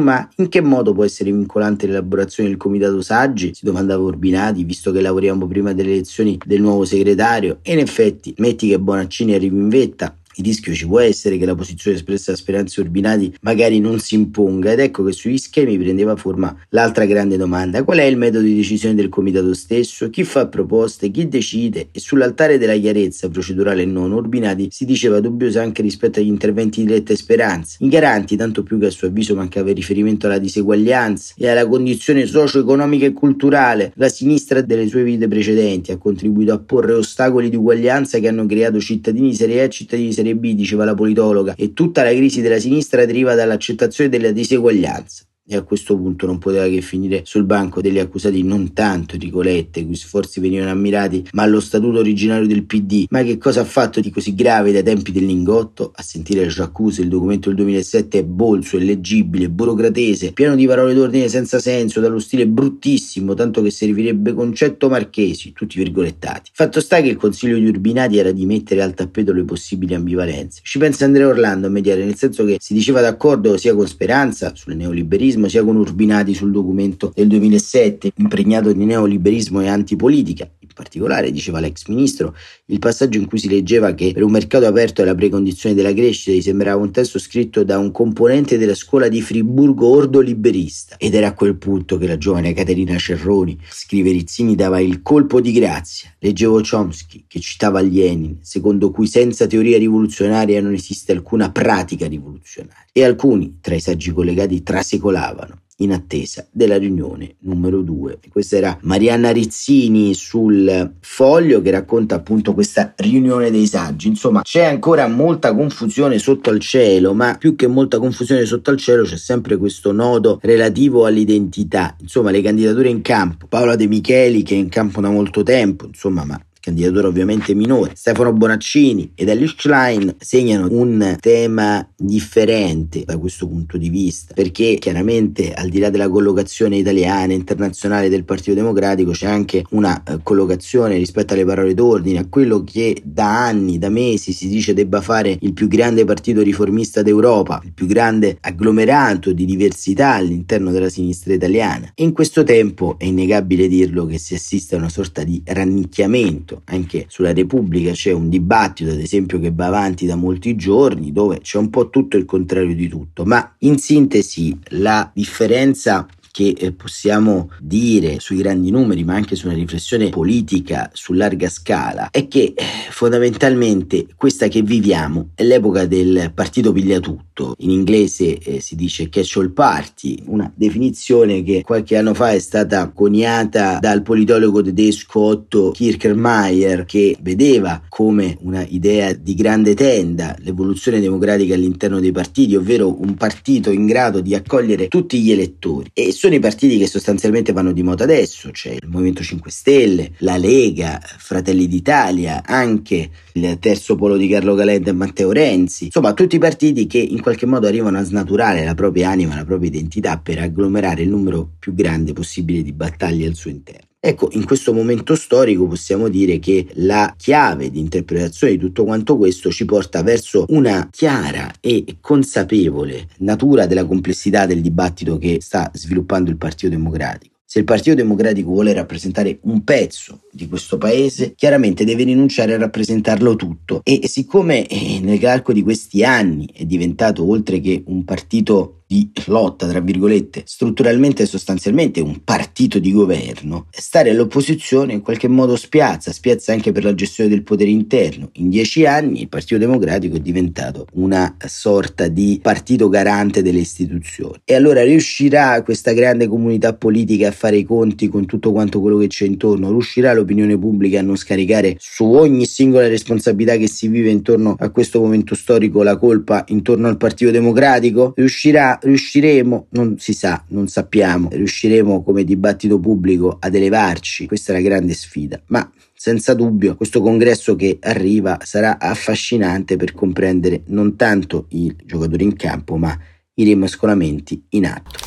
ma, 0.00 0.28
in 0.36 0.48
che 0.48 0.60
modo 0.60 0.94
può 0.94 1.04
essere 1.04 1.30
vincolante 1.30 1.48
l'elaborazione 1.58 2.48
del 2.48 2.58
comitato 2.58 3.00
saggi? 3.00 3.52
Si 3.54 3.64
domandava 3.64 4.02
Urbinati, 4.02 4.64
visto 4.64 4.92
che 4.92 5.00
lavoriamo 5.00 5.46
prima 5.46 5.72
delle 5.72 5.92
elezioni 5.92 6.38
del 6.44 6.60
nuovo 6.60 6.84
segretario. 6.84 7.58
E 7.62 7.72
in 7.72 7.78
effetti, 7.78 8.34
metti 8.38 8.68
che 8.68 8.78
Bonaccini 8.78 9.34
arrivi 9.34 9.56
in 9.56 9.68
vetta, 9.68 10.14
il 10.40 10.46
rischio 10.46 10.74
ci 10.74 10.86
può 10.86 10.98
essere 11.00 11.36
che 11.36 11.44
la 11.44 11.54
posizione 11.54 11.96
espressa 11.96 12.32
da 12.32 12.36
Speranza 12.36 12.80
Urbinati 12.80 13.34
magari 13.42 13.78
non 13.78 14.00
si 14.00 14.14
imponga 14.14 14.72
ed 14.72 14.80
ecco 14.80 15.04
che 15.04 15.12
sugli 15.12 15.36
schemi 15.36 15.78
prendeva 15.78 16.16
forma 16.16 16.56
l'altra 16.70 17.04
grande 17.04 17.36
domanda. 17.36 17.84
Qual 17.84 17.98
è 17.98 18.04
il 18.04 18.16
metodo 18.16 18.44
di 18.44 18.56
decisione 18.56 18.94
del 18.94 19.08
comitato 19.08 19.52
stesso? 19.54 20.08
Chi 20.10 20.24
fa 20.24 20.46
proposte? 20.46 21.10
Chi 21.10 21.28
decide? 21.28 21.88
E 21.92 22.00
sull'altare 22.00 22.58
della 22.58 22.76
chiarezza 22.76 23.28
procedurale 23.28 23.82
e 23.82 23.86
non 23.86 24.12
Urbinati 24.12 24.68
si 24.70 24.84
diceva 24.84 25.20
dubbioso 25.20 25.60
anche 25.60 25.82
rispetto 25.82 26.18
agli 26.20 26.28
interventi 26.28 26.84
di 26.84 26.90
Letta 26.90 27.12
e 27.12 27.16
Speranza 27.16 27.76
garanti 27.78 28.36
tanto 28.36 28.62
più 28.62 28.78
che 28.78 28.86
a 28.86 28.90
suo 28.90 29.08
avviso 29.08 29.34
mancava 29.34 29.72
riferimento 29.72 30.26
alla 30.26 30.38
diseguaglianza 30.38 31.34
e 31.36 31.48
alla 31.48 31.66
condizione 31.66 32.24
socio-economica 32.24 33.04
e 33.04 33.12
culturale. 33.12 33.92
La 33.96 34.08
sinistra 34.08 34.62
delle 34.62 34.88
sue 34.88 35.02
vite 35.02 35.28
precedenti 35.28 35.92
ha 35.92 35.98
contribuito 35.98 36.52
a 36.52 36.58
porre 36.58 36.94
ostacoli 36.94 37.50
di 37.50 37.56
uguaglianza 37.56 38.18
che 38.18 38.28
hanno 38.28 38.46
creato 38.46 38.80
cittadini 38.80 39.34
serie 39.34 39.60
A 39.60 39.64
e 39.64 39.68
cittadini 39.68 40.12
serie 40.12 40.29
B, 40.34 40.54
diceva 40.54 40.84
la 40.84 40.94
politologa, 40.94 41.54
e 41.56 41.72
tutta 41.72 42.02
la 42.02 42.10
crisi 42.10 42.40
della 42.40 42.58
sinistra 42.58 43.04
deriva 43.04 43.34
dall'accettazione 43.34 44.10
della 44.10 44.32
diseguaglianza 44.32 45.24
e 45.52 45.56
a 45.56 45.62
questo 45.62 45.96
punto 45.96 46.26
non 46.26 46.38
poteva 46.38 46.68
che 46.68 46.80
finire 46.80 47.22
sul 47.24 47.42
banco 47.42 47.80
degli 47.80 47.98
accusati 47.98 48.44
non 48.44 48.72
tanto 48.72 49.16
Ricolette, 49.16 49.84
cui 49.84 49.96
sforzi 49.96 50.38
venivano 50.38 50.70
ammirati, 50.70 51.26
ma 51.32 51.42
allo 51.42 51.58
statuto 51.58 51.98
originario 51.98 52.46
del 52.46 52.64
PD. 52.64 53.06
Ma 53.10 53.24
che 53.24 53.36
cosa 53.36 53.62
ha 53.62 53.64
fatto 53.64 53.98
di 53.98 54.10
così 54.10 54.36
grave 54.36 54.70
dai 54.70 54.84
tempi 54.84 55.10
del 55.10 55.26
lingotto? 55.26 55.90
A 55.92 56.02
sentire 56.02 56.44
le 56.44 56.54
accuse 56.62 57.02
il 57.02 57.08
documento 57.08 57.48
del 57.48 57.56
2007 57.58 58.20
è 58.20 58.24
bolso, 58.24 58.76
illeggibile, 58.76 59.50
burocratese, 59.50 60.30
pieno 60.32 60.54
di 60.54 60.66
parole 60.66 60.94
d'ordine 60.94 61.26
senza 61.26 61.58
senso, 61.58 61.98
dallo 61.98 62.20
stile 62.20 62.46
bruttissimo, 62.46 63.34
tanto 63.34 63.60
che 63.60 63.70
servirebbe 63.70 64.32
concetto 64.34 64.88
marchesi, 64.88 65.52
tutti 65.52 65.78
virgolettati. 65.78 66.50
Fatto 66.52 66.80
sta 66.80 67.00
che 67.00 67.08
il 67.08 67.16
consiglio 67.16 67.58
di 67.58 67.66
Urbinati 67.66 68.18
era 68.18 68.30
di 68.30 68.46
mettere 68.46 68.82
al 68.82 68.94
tappeto 68.94 69.32
le 69.32 69.42
possibili 69.42 69.94
ambivalenze. 69.94 70.60
Ci 70.62 70.78
pensa 70.78 71.06
Andrea 71.06 71.26
Orlando 71.26 71.66
a 71.66 71.70
mediare, 71.70 72.04
nel 72.04 72.16
senso 72.16 72.44
che 72.44 72.58
si 72.60 72.72
diceva 72.72 73.00
d'accordo 73.00 73.56
sia 73.56 73.74
con 73.74 73.88
Speranza 73.88 74.52
sul 74.54 74.76
neoliberismo 74.76 75.38
sia 75.48 75.64
con 75.64 75.76
Urbinati 75.76 76.34
sul 76.34 76.50
documento 76.50 77.12
del 77.14 77.28
2007, 77.28 78.12
impregnato 78.16 78.72
di 78.72 78.84
neoliberismo 78.84 79.60
e 79.60 79.68
antipolitica. 79.68 80.50
Particolare, 80.80 81.30
diceva 81.30 81.60
l'ex 81.60 81.84
ministro, 81.88 82.34
il 82.66 82.78
passaggio 82.78 83.18
in 83.18 83.26
cui 83.26 83.38
si 83.38 83.50
leggeva 83.50 83.92
che 83.92 84.12
per 84.14 84.22
un 84.22 84.30
mercato 84.30 84.64
aperto 84.64 85.02
è 85.02 85.04
la 85.04 85.14
precondizione 85.14 85.74
della 85.74 85.92
crescita 85.92 86.34
gli 86.34 86.40
sembrava 86.40 86.80
un 86.80 86.90
testo 86.90 87.18
scritto 87.18 87.64
da 87.64 87.76
un 87.76 87.90
componente 87.90 88.56
della 88.56 88.74
scuola 88.74 89.08
di 89.08 89.20
Friburgo 89.20 89.86
ordo 89.86 90.20
liberista. 90.20 90.96
Ed 90.96 91.12
era 91.12 91.26
a 91.26 91.34
quel 91.34 91.56
punto 91.56 91.98
che 91.98 92.06
la 92.06 92.16
giovane 92.16 92.54
Caterina 92.54 92.96
Cerroni, 92.96 93.58
scrive 93.68 94.10
Rizzini, 94.10 94.54
dava 94.54 94.80
il 94.80 95.02
colpo 95.02 95.42
di 95.42 95.52
grazia. 95.52 96.14
Leggevo 96.18 96.62
Chomsky, 96.62 97.24
che 97.28 97.40
citava 97.40 97.82
Lenin, 97.82 98.38
secondo 98.40 98.90
cui 98.90 99.06
senza 99.06 99.46
teoria 99.46 99.76
rivoluzionaria 99.76 100.62
non 100.62 100.72
esiste 100.72 101.12
alcuna 101.12 101.52
pratica 101.52 102.06
rivoluzionaria. 102.06 102.86
E 102.90 103.04
alcuni, 103.04 103.58
tra 103.60 103.74
i 103.74 103.80
saggi 103.80 104.12
collegati, 104.12 104.62
trasecolavano 104.62 105.58
in 105.80 105.92
attesa 105.92 106.46
della 106.50 106.78
riunione 106.78 107.36
numero 107.40 107.82
2. 107.82 108.18
Questa 108.30 108.56
era 108.56 108.78
Marianna 108.82 109.30
Rizzini 109.30 110.14
sul 110.14 110.94
foglio 111.00 111.60
che 111.60 111.70
racconta 111.70 112.14
appunto 112.14 112.54
questa 112.54 112.92
riunione 112.96 113.50
dei 113.50 113.66
saggi. 113.66 114.08
Insomma, 114.08 114.42
c'è 114.42 114.64
ancora 114.64 115.06
molta 115.08 115.54
confusione 115.54 116.18
sotto 116.18 116.50
al 116.50 116.60
cielo, 116.60 117.14
ma 117.14 117.36
più 117.36 117.56
che 117.56 117.66
molta 117.66 117.98
confusione 117.98 118.44
sotto 118.44 118.70
al 118.70 118.76
cielo 118.76 119.04
c'è 119.04 119.16
sempre 119.16 119.56
questo 119.56 119.92
nodo 119.92 120.38
relativo 120.42 121.06
all'identità. 121.06 121.96
Insomma, 122.00 122.30
le 122.30 122.42
candidature 122.42 122.88
in 122.88 123.02
campo. 123.02 123.46
Paola 123.46 123.76
De 123.76 123.86
Micheli 123.86 124.42
che 124.42 124.54
è 124.54 124.58
in 124.58 124.68
campo 124.68 125.00
da 125.00 125.10
molto 125.10 125.42
tempo, 125.42 125.86
insomma, 125.86 126.24
ma 126.24 126.40
candidatura 126.60 127.08
ovviamente 127.08 127.54
minore, 127.54 127.92
Stefano 127.94 128.32
Bonaccini 128.32 129.12
ed 129.14 129.28
Alice 129.28 129.54
Klein 129.56 130.14
segnano 130.18 130.68
un 130.70 131.16
tema 131.18 131.86
differente 131.96 133.02
da 133.04 133.18
questo 133.18 133.48
punto 133.48 133.78
di 133.78 133.88
vista, 133.88 134.34
perché 134.34 134.76
chiaramente 134.78 135.52
al 135.52 135.68
di 135.68 135.78
là 135.78 135.90
della 135.90 136.08
collocazione 136.08 136.76
italiana 136.76 137.32
e 137.32 137.36
internazionale 137.36 138.08
del 138.08 138.24
Partito 138.24 138.54
Democratico 138.54 139.12
c'è 139.12 139.26
anche 139.26 139.64
una 139.70 140.02
eh, 140.02 140.18
collocazione 140.22 140.96
rispetto 140.96 141.32
alle 141.32 141.44
parole 141.44 141.74
d'ordine, 141.74 142.18
a 142.18 142.26
quello 142.28 142.62
che 142.62 143.00
da 143.02 143.46
anni, 143.46 143.78
da 143.78 143.88
mesi 143.88 144.32
si 144.32 144.48
dice 144.48 144.74
debba 144.74 145.00
fare 145.00 145.36
il 145.40 145.52
più 145.52 145.66
grande 145.66 146.04
partito 146.04 146.42
riformista 146.42 147.02
d'Europa, 147.02 147.60
il 147.64 147.72
più 147.72 147.86
grande 147.86 148.36
agglomerato 148.40 149.32
di 149.32 149.44
diversità 149.44 150.14
all'interno 150.14 150.70
della 150.70 150.88
sinistra 150.88 151.32
italiana. 151.32 151.92
E 151.94 152.02
in 152.02 152.12
questo 152.12 152.44
tempo 152.44 152.96
è 152.98 153.04
innegabile 153.04 153.68
dirlo 153.68 154.06
che 154.06 154.18
si 154.18 154.34
assiste 154.34 154.74
a 154.74 154.78
una 154.78 154.88
sorta 154.88 155.24
di 155.24 155.42
rannicchiamento 155.44 156.49
dibattito, 156.50 156.62
anche 156.64 157.06
sulla 157.08 157.32
Repubblica 157.32 157.92
c'è 157.92 158.12
un 158.12 158.28
dibattito 158.28 158.90
ad 158.90 158.98
esempio 158.98 159.38
che 159.38 159.52
va 159.52 159.66
avanti 159.66 160.06
da 160.06 160.16
molti 160.16 160.56
giorni 160.56 161.12
dove 161.12 161.40
c'è 161.40 161.58
un 161.58 161.70
po' 161.70 161.90
tutto 161.90 162.16
il 162.16 162.24
contrario 162.24 162.74
di 162.74 162.88
tutto, 162.88 163.24
ma 163.24 163.54
in 163.60 163.78
sintesi 163.78 164.58
la 164.70 165.10
differenza 165.14 166.06
che 166.30 166.54
eh, 166.56 166.72
possiamo 166.72 167.50
dire 167.60 168.20
sui 168.20 168.38
grandi 168.38 168.70
numeri, 168.70 169.04
ma 169.04 169.14
anche 169.14 169.36
su 169.36 169.46
una 169.46 169.56
riflessione 169.56 170.08
politica 170.08 170.90
su 170.92 171.12
larga 171.12 171.48
scala, 171.48 172.08
è 172.10 172.28
che 172.28 172.52
eh, 172.56 172.64
fondamentalmente 172.90 174.06
questa 174.16 174.48
che 174.48 174.62
viviamo 174.62 175.30
è 175.34 175.42
l'epoca 175.42 175.86
del 175.86 176.32
partito 176.34 176.72
piglia 176.72 177.00
tutto. 177.00 177.54
In 177.58 177.70
inglese 177.70 178.38
eh, 178.38 178.60
si 178.60 178.76
dice 178.76 179.08
catch 179.08 179.36
all 179.38 179.52
party, 179.52 180.22
una 180.26 180.50
definizione 180.54 181.42
che 181.42 181.62
qualche 181.62 181.96
anno 181.96 182.14
fa 182.14 182.32
è 182.32 182.38
stata 182.38 182.90
coniata 182.90 183.78
dal 183.80 184.02
politologo 184.02 184.62
tedesco 184.62 185.20
Otto 185.20 185.70
Kirchermeier 185.70 186.84
che 186.84 187.16
vedeva 187.20 187.82
come 187.88 188.36
una 188.40 188.64
idea 188.68 189.12
di 189.12 189.34
grande 189.34 189.74
tenda 189.74 190.36
l'evoluzione 190.40 191.00
democratica 191.00 191.54
all'interno 191.54 192.00
dei 192.00 192.12
partiti, 192.12 192.56
ovvero 192.56 193.00
un 193.00 193.14
partito 193.14 193.70
in 193.70 193.86
grado 193.86 194.20
di 194.20 194.34
accogliere 194.34 194.88
tutti 194.88 195.20
gli 195.20 195.30
elettori. 195.30 195.90
E 195.92 196.12
sono 196.20 196.34
i 196.34 196.38
partiti 196.38 196.76
che 196.76 196.86
sostanzialmente 196.86 197.54
vanno 197.54 197.72
di 197.72 197.82
moda 197.82 198.04
adesso, 198.04 198.50
c'è 198.50 198.72
il 198.72 198.88
Movimento 198.88 199.22
5 199.22 199.50
Stelle, 199.50 200.12
la 200.18 200.36
Lega, 200.36 201.00
Fratelli 201.02 201.66
d'Italia, 201.66 202.42
anche 202.44 203.08
il 203.32 203.58
terzo 203.58 203.96
polo 203.96 204.18
di 204.18 204.28
Carlo 204.28 204.54
Calenda 204.54 204.90
e 204.90 204.92
Matteo 204.92 205.32
Renzi, 205.32 205.86
insomma 205.86 206.12
tutti 206.12 206.36
i 206.36 206.38
partiti 206.38 206.86
che 206.86 206.98
in 206.98 207.22
qualche 207.22 207.46
modo 207.46 207.66
arrivano 207.66 207.96
a 207.96 208.02
snaturare 208.02 208.66
la 208.66 208.74
propria 208.74 209.08
anima, 209.08 209.34
la 209.34 209.46
propria 209.46 209.70
identità 209.70 210.18
per 210.18 210.40
agglomerare 210.40 211.00
il 211.00 211.08
numero 211.08 211.52
più 211.58 211.72
grande 211.72 212.12
possibile 212.12 212.62
di 212.62 212.74
battaglie 212.74 213.26
al 213.26 213.34
suo 213.34 213.48
interno. 213.48 213.89
Ecco, 214.02 214.30
in 214.32 214.46
questo 214.46 214.72
momento 214.72 215.14
storico 215.14 215.66
possiamo 215.66 216.08
dire 216.08 216.38
che 216.38 216.66
la 216.76 217.14
chiave 217.18 217.70
di 217.70 217.80
interpretazione 217.80 218.54
di 218.54 218.58
tutto 218.58 218.84
quanto 218.84 219.18
questo 219.18 219.50
ci 219.50 219.66
porta 219.66 220.02
verso 220.02 220.46
una 220.48 220.88
chiara 220.90 221.52
e 221.60 221.98
consapevole 222.00 223.08
natura 223.18 223.66
della 223.66 223.84
complessità 223.84 224.46
del 224.46 224.62
dibattito 224.62 225.18
che 225.18 225.42
sta 225.42 225.70
sviluppando 225.74 226.30
il 226.30 226.38
Partito 226.38 226.70
Democratico. 226.70 227.34
Se 227.44 227.58
il 227.58 227.64
Partito 227.64 227.94
Democratico 227.96 228.48
vuole 228.48 228.72
rappresentare 228.72 229.38
un 229.42 229.64
pezzo 229.64 230.20
di 230.32 230.48
questo 230.48 230.78
paese, 230.78 231.34
chiaramente 231.34 231.84
deve 231.84 232.04
rinunciare 232.04 232.54
a 232.54 232.58
rappresentarlo 232.58 233.36
tutto. 233.36 233.82
E 233.84 234.02
siccome 234.06 234.66
eh, 234.66 235.00
nell'arco 235.00 235.52
di 235.52 235.62
questi 235.62 236.04
anni 236.04 236.48
è 236.54 236.64
diventato, 236.64 237.28
oltre 237.28 237.60
che 237.60 237.82
un 237.86 238.04
partito 238.04 238.79
di 238.90 239.08
lotta, 239.26 239.68
tra 239.68 239.78
virgolette, 239.78 240.42
strutturalmente 240.44 241.22
e 241.22 241.26
sostanzialmente 241.26 242.00
un 242.00 242.24
partito 242.24 242.80
di 242.80 242.90
governo, 242.90 243.68
stare 243.70 244.10
all'opposizione 244.10 244.94
in 244.94 245.00
qualche 245.00 245.28
modo 245.28 245.54
spiazza, 245.54 246.10
spiazza 246.10 246.52
anche 246.52 246.72
per 246.72 246.82
la 246.82 246.92
gestione 246.92 247.30
del 247.30 247.44
potere 247.44 247.70
interno. 247.70 248.30
In 248.32 248.50
dieci 248.50 248.86
anni 248.86 249.20
il 249.20 249.28
Partito 249.28 249.58
Democratico 249.58 250.16
è 250.16 250.18
diventato 250.18 250.86
una 250.94 251.36
sorta 251.46 252.08
di 252.08 252.40
partito 252.42 252.88
garante 252.88 253.42
delle 253.42 253.60
istituzioni. 253.60 254.40
E 254.44 254.56
allora 254.56 254.82
riuscirà 254.82 255.62
questa 255.62 255.92
grande 255.92 256.26
comunità 256.26 256.74
politica 256.74 257.28
a 257.28 257.32
fare 257.32 257.58
i 257.58 257.64
conti 257.64 258.08
con 258.08 258.26
tutto 258.26 258.50
quanto 258.50 258.80
quello 258.80 258.96
che 258.96 259.06
c'è 259.06 259.24
intorno? 259.24 259.70
Riuscirà 259.70 260.12
l'opinione 260.12 260.58
pubblica 260.58 260.98
a 260.98 261.02
non 261.02 261.14
scaricare 261.14 261.76
su 261.78 262.06
ogni 262.06 262.44
singola 262.44 262.88
responsabilità 262.88 263.56
che 263.56 263.68
si 263.68 263.86
vive 263.86 264.10
intorno 264.10 264.56
a 264.58 264.70
questo 264.70 265.00
momento 265.00 265.36
storico 265.36 265.84
la 265.84 265.96
colpa 265.96 266.44
intorno 266.48 266.88
al 266.88 266.96
Partito 266.96 267.30
Democratico? 267.30 268.14
Riuscirà 268.16 268.78
riusciremo, 268.82 269.66
non 269.70 269.98
si 269.98 270.12
sa, 270.12 270.44
non 270.48 270.68
sappiamo, 270.68 271.28
riusciremo 271.30 272.02
come 272.02 272.24
dibattito 272.24 272.78
pubblico 272.78 273.36
ad 273.38 273.54
elevarci, 273.54 274.26
questa 274.26 274.52
è 274.52 274.56
la 274.56 274.62
grande 274.62 274.94
sfida, 274.94 275.40
ma 275.46 275.70
senza 275.94 276.34
dubbio 276.34 276.76
questo 276.76 277.00
congresso 277.00 277.54
che 277.56 277.78
arriva 277.80 278.38
sarà 278.42 278.78
affascinante 278.78 279.76
per 279.76 279.92
comprendere 279.92 280.62
non 280.66 280.96
tanto 280.96 281.46
i 281.50 281.74
giocatori 281.84 282.24
in 282.24 282.36
campo, 282.36 282.76
ma 282.76 282.98
i 283.34 283.44
rimescolamenti 283.44 284.44
in 284.50 284.66
atto. 284.66 284.98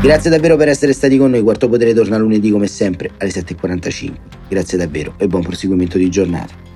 Grazie 0.00 0.30
davvero 0.30 0.56
per 0.56 0.68
essere 0.68 0.92
stati 0.92 1.16
con 1.16 1.30
noi. 1.30 1.42
Quarto 1.42 1.68
Potere 1.68 1.92
torna 1.92 2.16
lunedì 2.16 2.50
come 2.50 2.68
sempre 2.68 3.10
alle 3.18 3.30
7.45. 3.30 4.12
Grazie 4.48 4.78
davvero 4.78 5.14
e 5.18 5.26
buon 5.26 5.42
proseguimento 5.42 5.98
di 5.98 6.08
giornata. 6.08 6.75